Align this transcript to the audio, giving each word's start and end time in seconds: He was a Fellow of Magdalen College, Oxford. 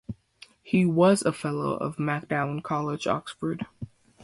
He 0.63 0.83
was 0.83 1.21
a 1.21 1.31
Fellow 1.31 1.75
of 1.77 1.99
Magdalen 1.99 2.63
College, 2.63 3.05
Oxford. 3.05 3.67